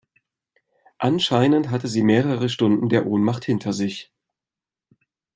[0.97, 4.11] Anscheinend hatte sie mehrere Stunden der Ohnmacht hinter sich.